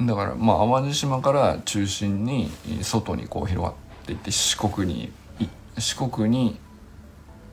[0.00, 2.50] だからまあ淡路島から中心に
[2.82, 3.74] 外にこう広がっ
[4.06, 5.12] ていって四国に
[5.78, 6.58] 四国に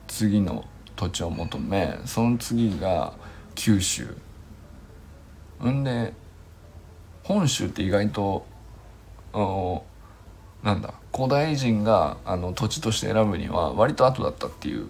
[0.08, 0.64] 次の
[0.96, 3.14] 土地を求めその次が
[3.54, 4.16] 九州
[5.64, 6.12] んで
[7.22, 8.46] 本州って意外と
[10.62, 14.88] なんだ古代人があの土地として選ぶには割と後だったっていう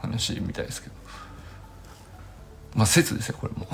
[0.00, 0.94] 話みたいですけど
[2.74, 3.66] まあ説ですよこれも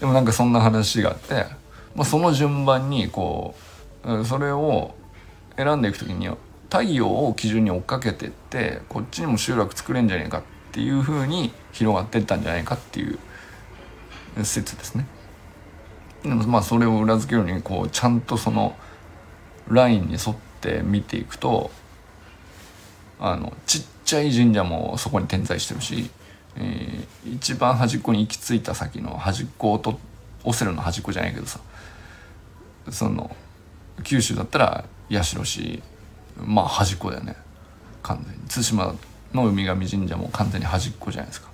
[0.00, 1.46] でもなんかそんな話があって、
[1.94, 3.54] まあ、その順番にこ
[4.04, 4.94] うそれを
[5.56, 6.28] 選んでいく時に
[6.70, 13.18] 太陽を基準に追っかけてってこっちにも集落作れんじゃねえかっていう風に広がってったんじゃないかっていう
[14.42, 15.06] 説ですね。
[16.22, 18.74] でもまあそれを裏付けるにこうちゃんとその
[19.68, 21.70] ラインに沿って見ていくと
[23.20, 26.10] あのちっちゃい神社もそこに点在してるし、
[26.56, 29.98] えー、一番端っこに行き着いた先の端っこをと
[30.44, 31.60] オセロの端っこじゃないけどさ
[32.90, 33.34] その
[34.02, 35.82] 九州だったら八代市
[36.36, 37.36] まあ端っこだよね。
[38.02, 38.40] 完全に。
[38.48, 38.94] 対馬
[39.32, 41.50] の海神神社も完全に端っこじゃないですか。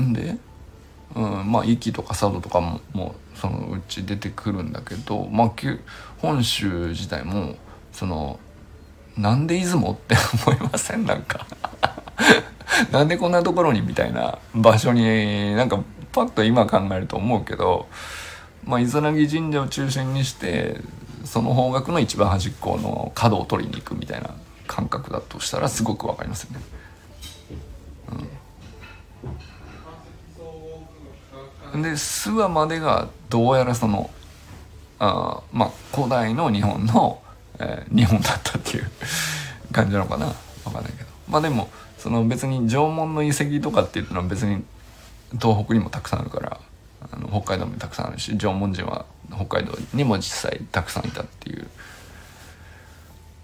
[0.00, 0.36] んで、
[1.14, 5.52] うん、まあ壱岐とか佐渡とかももうそのうち出てくるんだけど、まあ、
[6.18, 7.56] 本州自体も
[7.92, 8.38] その
[9.16, 11.04] なんで出雲って思いません？
[11.04, 11.46] なんか。
[12.90, 13.82] なんでこんなところに？
[13.82, 15.82] みたいな場所になんか
[16.12, 17.86] パッと今考えると思うけど
[18.64, 20.76] まあ、伊豆凪神社を中心にして
[21.24, 24.30] その方角の一番端っこの角を取りに行くみたいな
[24.66, 26.60] 感覚だとしたらすごく分かりますよね。
[31.74, 34.10] うん、で諏訪までがどうやらその
[34.98, 37.20] あまあ古代の日本の、
[37.58, 38.90] えー、日本だったっていう
[39.72, 40.32] 感じなのかな。
[40.64, 41.10] 分かんないけど。
[41.28, 44.62] まあでもその別に縄文の遺跡とかっていうのは別に
[45.40, 46.60] 東北にもたくさんあるから
[47.10, 51.66] あの北海道もたくさんあるし縄文人は北海道にも実際たくさんいたっていう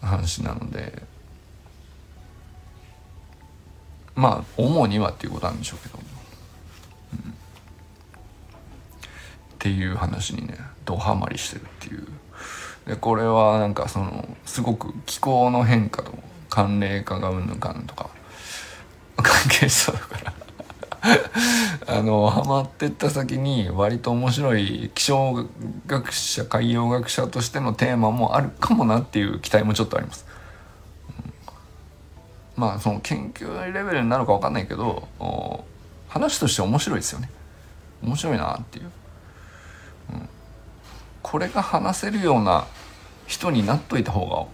[0.00, 1.02] 話なので
[4.14, 5.98] まあ主にはっていうことなんでしょうけど、
[7.14, 7.32] うん、っ
[9.58, 12.06] ていう話にねドハマりしてるっていう。
[12.86, 16.12] でこれはなんかそのすごく気候の変化と
[16.48, 18.08] 寒冷化がうんぬかんとか
[19.16, 20.47] 関係しそうだから。
[21.86, 25.46] あのハマってった先に割と面白い気象
[25.86, 30.26] 学者海洋学者としてのテーマもあるかもなっていう期待もちょっとあります。
[32.56, 35.08] まあその研究レベルになるか分かんないけど
[36.08, 37.30] 話として面白いですよね。
[38.02, 38.90] 面白いなっていう、
[40.12, 40.28] うん。
[41.22, 42.66] これが話せるような
[43.26, 44.46] 人になっといた方が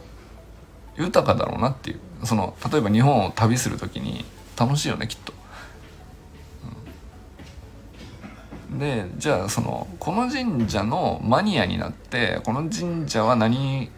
[1.03, 4.25] 豊かだろうなっていうその例えば日本を旅する時に
[4.59, 5.33] 楽しいよねきっと。
[8.79, 13.91] でじゃあそのこの神社のマニアになってこの神社は何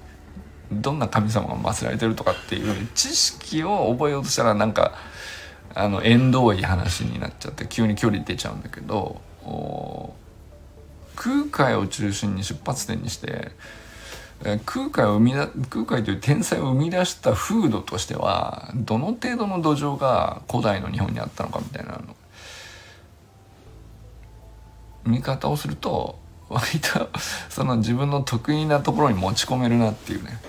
[0.73, 4.93] どんな神様が祀られてるとかっていう知識を覚えようとしたらなんか
[5.75, 9.21] あの縁遠い話になっちゃって急に距離出ちゃうんだけど
[11.15, 13.53] 空海を中心に出発点にして
[14.67, 22.17] 空海を生みだ空海という天才を生み出した風土としてはどの程度の土壌が古代の日本にあったのかみたいなの
[25.07, 27.09] 見方をすると割と
[27.49, 30.41] その自分の得意なところに持ち込めるなっていうね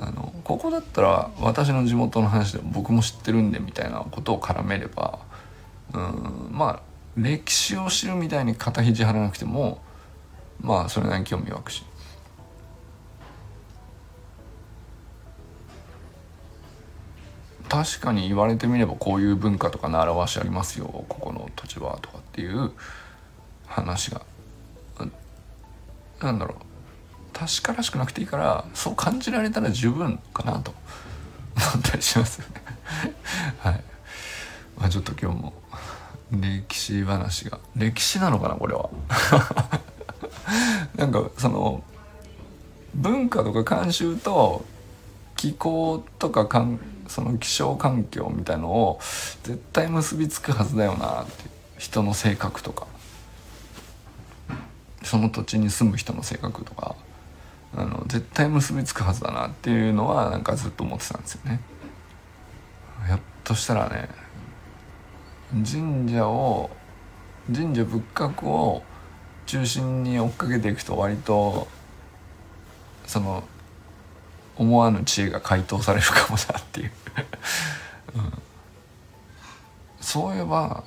[0.00, 5.18] あのここだったら私の地元の話で僕も知ってるんでみたいなことを絡めれば
[5.92, 6.80] うんまあ
[7.16, 9.80] 歴史を知るみたいに肩肘張らなくても
[10.60, 11.84] まあそれなりに興味湧くし。
[17.68, 22.72] 確かに言われてみればこういう文化とか習わしありますよここの土地はとかっていう
[23.68, 24.22] 話が。
[26.20, 26.58] なんだろう。
[27.32, 30.74] 確からしくなくていいからそう感じられたら十分かなと。
[31.74, 32.62] 思ったりしますよね。
[33.60, 33.84] はい、
[34.78, 35.52] まあ、ちょっと今日も
[36.30, 37.58] 歴史話が。
[37.76, 38.88] 歴史なのかなこれは。
[40.96, 41.82] なんかその
[42.94, 44.64] 文化とか慣習と
[45.36, 49.00] 気候とかかんその気象環境みたいのを
[49.44, 51.44] 絶対結びつくはずだよなって
[51.78, 52.86] 人の性格とか。
[55.02, 56.96] その土地に住む人の性格とか
[57.74, 61.60] あの絶対結びつくはずだなっていうのはなんかずっと思ってたんですよね。
[63.06, 64.08] ひょっとしたらね
[65.52, 66.70] 神社を
[67.54, 68.82] 神社仏閣を
[69.46, 71.68] 中心に追っかけていくと割と
[73.06, 73.44] その
[74.56, 76.92] 思わぬ知恵が回答されるかもなっていう
[78.14, 78.32] うん、
[80.00, 80.84] そういえば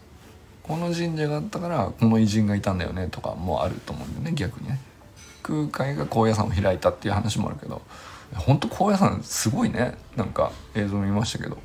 [0.72, 4.80] この神社があったからこの偉人がいたんだよねとかもあると思うんだよね逆にね。
[5.44, 7.82] 空海が高野山を開いたっていう話もあるけど
[8.36, 9.98] 本当高野山すごいね。
[10.16, 11.58] なんか映像見ましたけど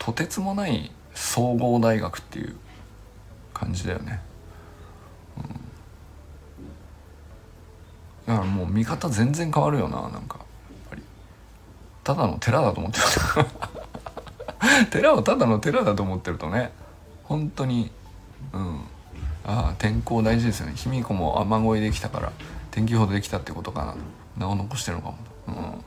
[0.00, 2.56] とてつもない総合大学っていう
[3.54, 4.20] 感じだよね、
[5.36, 5.40] う
[8.32, 10.38] ん、だからもう見方全然変わるよななんか。
[10.38, 10.46] やっ
[10.90, 11.02] ぱり。
[12.02, 14.86] ただの寺だと思ってる。
[14.90, 16.72] 寺をただの寺だと思ってるとね
[17.22, 17.92] 本当に
[18.52, 18.80] うん。
[19.44, 20.72] ああ天候大事ですよね。
[20.76, 22.32] 卑弥呼も雨乞いできたから
[22.70, 23.94] 天気予報できたってことかな。
[24.36, 25.16] 名を残してるのかも、
[25.48, 25.84] うん、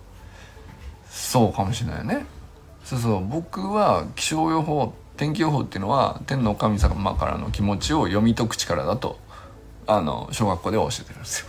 [1.10, 2.26] そうかもしれないよね。
[2.84, 3.28] そうそう。
[3.28, 9.18] 僕は気象予報天気予報っていうのは天の神様からの気持ちを読み解く力だと
[9.88, 11.48] あの小学校では教えてるんですよ。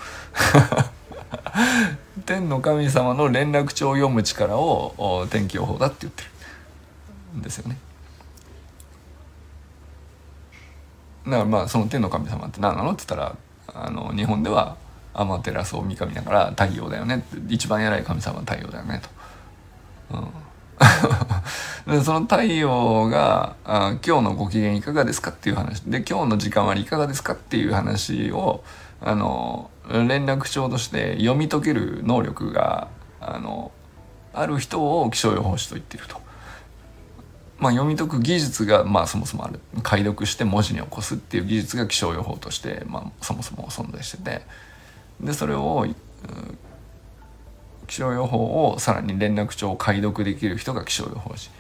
[2.27, 6.35] 天の神様の連絡帳を読む力を天気予報だって言ってる。
[7.35, 7.77] んですよね。
[11.27, 13.37] だからまあその天の神様って何なのって言ったら
[13.75, 14.77] あの日本では
[15.15, 19.01] アマテラスを見ながら太陽だよね一番偉い神様は太陽だよね
[20.11, 20.17] と。
[20.17, 20.29] うん
[21.87, 28.65] でその太陽があ「今日のご機嫌いかがですか?」っていう話で「今日の時間割いかがですか?」っていう話を
[29.01, 32.89] あの連絡帳として読み解ける能力が
[33.21, 33.71] あの
[34.33, 36.24] ある人を気象予報士と言ってると。
[37.65, 39.59] まあ、読み解く技術が、まあ、そもそもある。
[39.83, 44.43] 解読して文字に起こすっていう技術が気象予報として、まあ、そもそも存在してて。
[45.19, 45.87] でそれを
[47.87, 51.51] 気象予報をさらに連絡帳を解読できる人が気象予報士。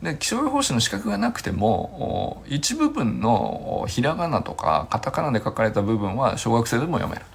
[0.00, 7.26] で気象予報士の資格がなくても一部分のひらがなとかカタカナで書かれた部分は小学生でも読める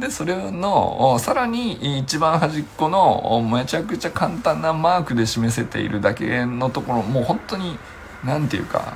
[0.00, 7.78] でそれのさらに一番端っこのめちゃくちゃ簡単なマークで示せているだけのところもう本当に
[8.24, 8.94] 何て言うか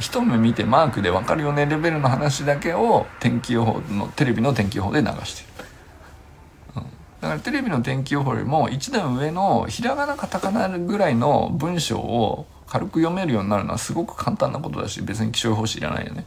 [0.00, 5.68] 一目見てマークで分かるよねレベルの話だけを天気予報のテレビの天気予報で流してる、
[6.76, 6.82] うん、
[7.20, 16.24] だからテレビの天気予報よりも一段上のひらがなカタカナぐらいの文章を軽く読めるようになるのはすごく簡単なことだし別に気象予報士いらないよね。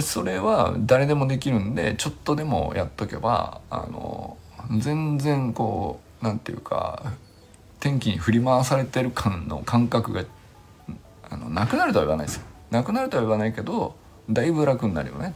[0.00, 4.36] それは誰でもできるんでちょっとでもやっとけばあの
[4.78, 7.12] 全然こう何て言うか
[7.80, 10.24] 天気に振り回されてる感の感覚が
[11.28, 12.42] あのなくなるとは言わないですよ。
[12.70, 13.94] なくなるとは言わないけど
[14.30, 15.34] だいぶ楽になるよね、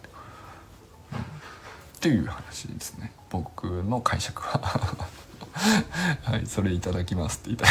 [1.96, 3.12] っていう話ですね。
[3.30, 4.61] 僕の解釈は。
[6.22, 7.66] はいそれいただきますって言いた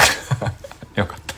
[0.99, 1.36] よかった。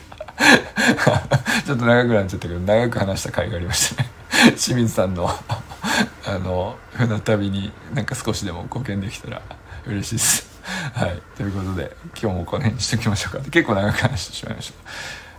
[1.62, 4.17] ちょっと長くなっちゃったけど長く話した甲斐がありましたね。
[4.56, 5.28] 清水さんの
[6.26, 9.42] あの船旅になんか少しでも貢献できたら
[9.86, 10.48] 嬉しいです。
[10.94, 14.72] はい、ということで今日もこの辺にしておきましょうか結構長く話してしまいまし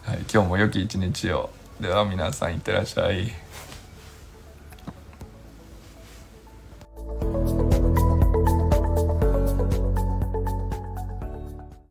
[0.04, 0.12] た。
[0.12, 3.32] はい、今日も良き一日をでは皆さんいってらっしゃい。